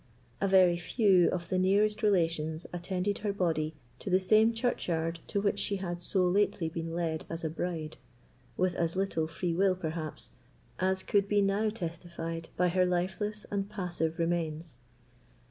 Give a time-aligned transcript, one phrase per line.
[0.41, 5.39] A very few of the nearest relations attended her body to the same churchyard to
[5.39, 7.97] which she had so lately been led as a bride,
[8.57, 10.31] with as little free will, perhaps,
[10.79, 14.79] as could be now testified by her lifeless and passive remains.